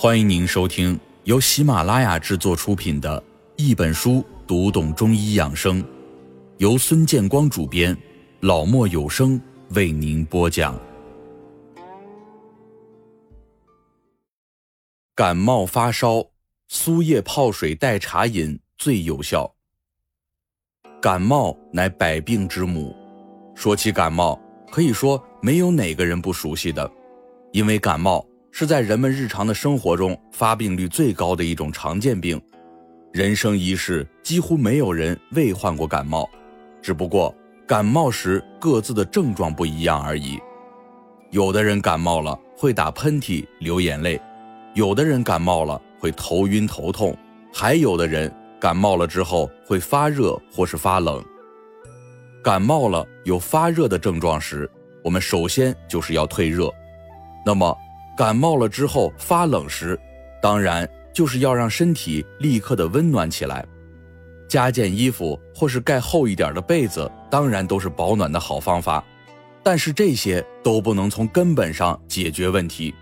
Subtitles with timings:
[0.00, 3.20] 欢迎您收听由喜马拉雅制作出品的
[3.56, 5.82] 《一本书读懂中医养生》，
[6.58, 7.98] 由孙建光主编，
[8.38, 10.80] 老莫有声为您播讲。
[15.16, 16.24] 感冒发烧，
[16.68, 19.52] 苏叶泡水代茶饮最有效。
[21.02, 22.94] 感冒乃百病之母，
[23.56, 24.40] 说起感冒，
[24.70, 26.88] 可以说没有哪个人不熟悉的，
[27.50, 28.24] 因为感冒。
[28.50, 32.40] 是在人们日常的生活中发病率最高的一种常见病，
[33.12, 36.28] 人生一世几乎没有人未患过感冒，
[36.82, 37.32] 只不过
[37.66, 40.38] 感冒时各自的症状不一样而已。
[41.30, 44.20] 有的人感冒了会打喷嚏、流眼泪，
[44.74, 47.16] 有的人感冒了会头晕头痛，
[47.52, 51.22] 还有的人感冒了之后会发热或是发冷。
[52.42, 54.68] 感冒了有发热的症状时，
[55.04, 56.72] 我们首先就是要退热，
[57.46, 57.76] 那么。
[58.18, 59.96] 感冒了之后发冷时，
[60.42, 63.64] 当然就是要让身体立刻的温暖起来，
[64.48, 69.04] 加件衣服或是盖厚一点的被子，当然都是保暖的好方法。
[69.62, 72.92] 但是这些都不能从根本上解决问题。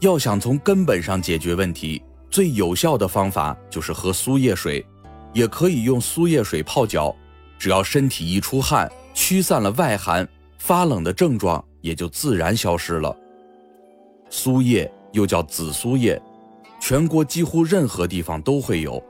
[0.00, 4.84] 要想从根本上解决问题，最有效的方法就是喝苏叶水，
[5.32, 7.16] 也可以用苏叶水泡脚。
[7.58, 13.16] 只要身体一出汗，驱散了外寒，发冷的症状也就自然消失了。
[14.30, 16.20] 苏叶又叫紫苏叶，
[16.80, 19.02] 全国几乎任何地方都会有。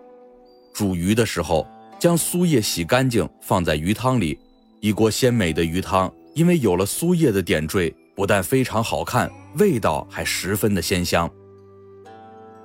[0.73, 1.67] 煮鱼的时候，
[1.99, 4.39] 将苏叶洗干净，放在鱼汤里，
[4.81, 11.29] 一锅鲜美的鱼汤，因为有了苏叶的点缀，不但非常好看，味道还十分的鲜香。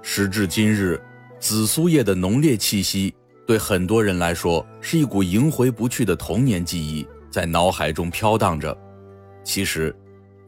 [0.01, 1.01] 时至今日，
[1.39, 3.13] 紫苏叶的浓烈气息，
[3.47, 8.77] 对很多人来说是一股萦回不去的童年记忆，在脑海中飘荡着。
[9.43, 9.93] 其实。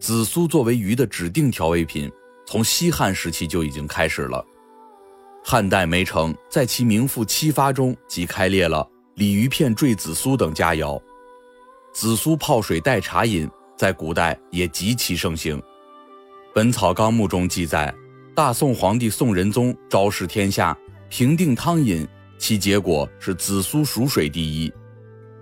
[0.05, 2.11] 紫苏作为鱼的指定调味品，
[2.45, 4.45] 从西汉时期就已经开始了。
[5.43, 11.01] 汉代梅城在其名副《七发》中即开列了鲤鱼片坠紫苏等佳肴。
[11.91, 15.57] 紫苏泡水代茶饮，在古代也极其盛行。
[16.53, 17.91] 《本草纲目》中记载，
[18.35, 20.77] 大宋皇帝宋仁宗昭示天下，
[21.09, 24.71] 平定汤饮，其结果是紫苏熟水第一。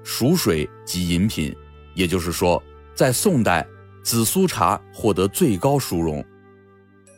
[0.05, 1.53] 熟水即饮品，
[1.95, 2.63] 也就是说，
[2.95, 3.67] 在宋代。
[4.03, 6.23] 紫苏茶获得最高殊荣，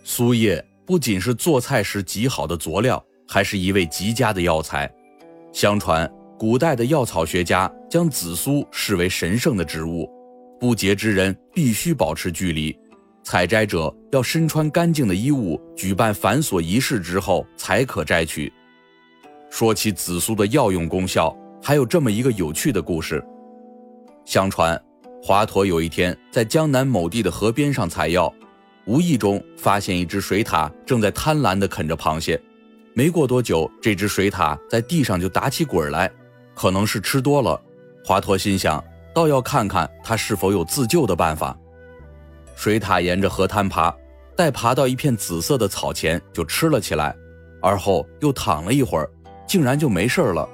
[0.04, 4.90] 苏叶不仅是做菜时极好的佐料，还是一味极佳的药材。
[5.52, 10.08] 相传，古代的药草学家将紫苏视为神圣的植物，
[10.60, 12.78] 不洁之人必须保持距离，
[13.24, 18.54] 采摘者要身穿干净的衣物，举办繁琐仪式之后才可摘取。
[19.50, 23.26] 说起紫苏的药用功效，还有这么一个有趣的故事：
[24.24, 24.80] 相传。
[25.28, 28.32] 华佗有一天在江南某地的河边上采药，
[28.86, 32.40] 无意中发现一只水獭正在贪婪地啃着螃蟹。
[32.94, 36.12] 没过多久，这只水獭在地上就打起滚来，
[36.54, 37.60] 可能是吃多了。
[38.06, 38.84] 华佗心想，
[39.16, 41.58] 倒要看看它是否有自救的办法。
[42.56, 43.92] 水獭沿着河滩爬，
[44.38, 47.16] 待爬到一片紫色的草前，就吃了起来，
[47.64, 49.10] 而后又躺了一会儿，
[49.48, 50.48] 竟然就没事了。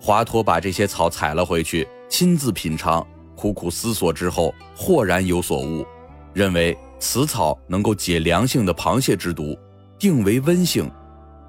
[0.00, 3.06] 华佗把这些草采了回去，亲自品尝。
[3.36, 5.86] 苦苦思索之后，豁然有所悟，
[6.32, 9.56] 认为此草能够解凉性的螃蟹之毒，
[9.98, 10.90] 定为温性。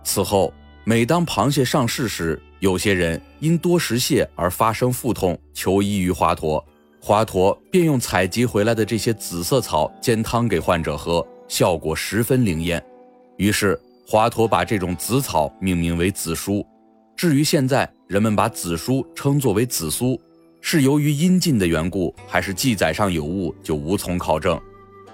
[0.03, 0.53] 此后，
[0.83, 6.63] 每当螃蟹上市时，有些人因多食蟹而发生腹痛，求医于华佗，
[7.01, 12.83] 华佗便用采集回来的这些紫色草煎汤给患者喝，效果十分灵验。
[13.37, 16.65] 于是，华佗把这种紫草命名为紫苏。
[17.15, 20.19] 至于现在人们把紫苏称作为紫苏。
[20.69, 24.59] 是由于阴尽的缘故，还是记载上有误，就无从考证。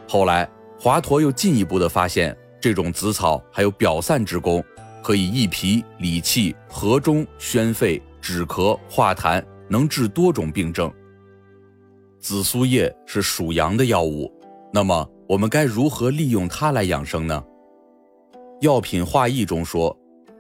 [0.08, 0.50] 后来
[0.80, 4.66] 华佗又进一步的发现，这种紫草还有表散之功，
[5.04, 10.92] 可以益脾理气、和中宣肺、止咳化痰，能治多种病症。
[12.20, 14.34] 紫苏叶是属阳的药物，
[14.74, 17.44] 那么我们该如何利用它来养生呢？
[18.62, 19.96] 《药品化义》中说，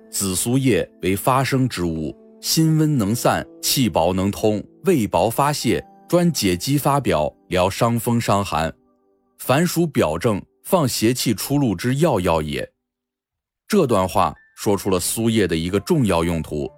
[0.09, 2.17] 紫苏叶为发生之物。
[2.43, 8.71] 心温能散，气薄能通，胃薄发泄，专解肌发表，疗伤风伤寒。
[9.39, 12.69] 凡属表症，放邪气出路之要药也。
[13.65, 16.69] 这段话说出了苏叶的一个重要用途。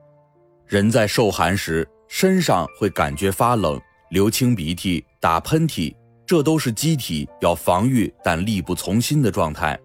[0.68, 3.82] 人在受寒时，身上会感觉发冷，
[4.12, 5.92] 流清鼻涕，打喷嚏，
[6.28, 9.78] 这都是机体要防御但力不从心的状态。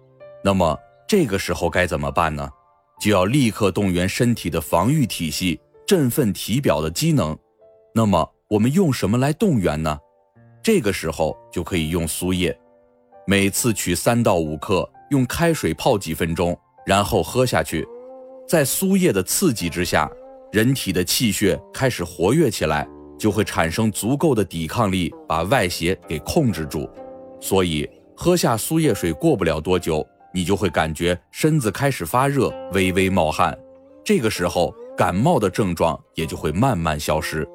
[0.43, 2.47] 那么这个时候该怎么办呢？
[3.01, 5.59] 就要立刻动员身体的防御体系。
[5.91, 7.37] 振奋体表的机能，
[7.93, 9.99] 那么我们用什么来动员呢？
[10.63, 12.57] 这个时候就可以用苏叶，
[13.27, 17.85] 每次取三到五克，用开水泡几分钟，然后喝下去。
[18.47, 20.09] 在苏叶的刺激之下，
[20.53, 22.87] 人体的气血开始活跃起来，
[23.19, 26.89] 就会产生足够的抵抗力，把外邪给控制住。
[27.41, 27.85] 所以，
[28.15, 33.53] 喝下苏叶水过不了多久，你就会感觉身子开始发热，微微冒汗。
[34.05, 37.47] 这个时候，感冒的症状也就会慢慢消失。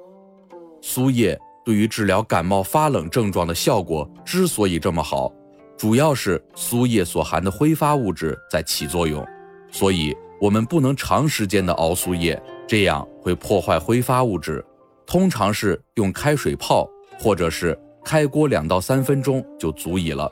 [0.81, 5.33] 苏叶对于治疗感冒发冷症状的效果之所以这么好，
[5.77, 9.27] 主要是苏叶所含的挥发物质在起作用，
[9.71, 14.65] 所以我们不能长时间的熬苏叶，这样会破坏挥发物质。
[15.07, 16.89] 通常是用开水泡，
[17.19, 20.31] 或者是开锅两到三分钟就足以了。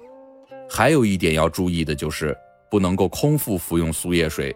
[0.69, 2.37] 还有一点要注意的就是，
[2.71, 4.55] 不能够空腹服用苏叶水，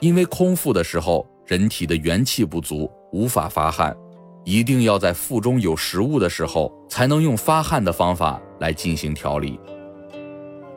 [0.00, 3.96] 因为空腹的时候人体的元气不足，无法发汗，
[4.44, 9.58] 一定要在腹中有食物的时候，才能用发汗的方法来进行调理。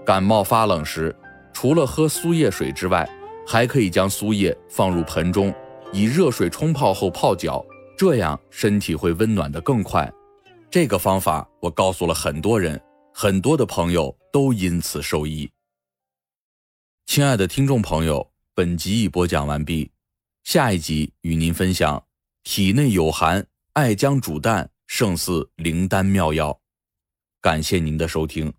[0.05, 1.15] 感冒发冷时，
[1.53, 3.09] 除了喝苏叶水之外，
[3.45, 5.53] 还可以将苏叶放入盆中，
[5.93, 7.65] 以热水冲泡后泡脚，
[7.97, 10.11] 这样身体会温暖得更快。
[10.69, 12.79] 这个方法我告诉了很多人，
[13.13, 15.49] 很多的朋友都因此受益。
[17.05, 19.89] 亲爱的听众朋友，本集已播讲完毕，
[20.47, 22.07] 下一集与您分享
[22.43, 26.57] 体内有寒，艾姜煮蛋胜似灵丹妙药。
[27.41, 28.53] 感谢您的收听。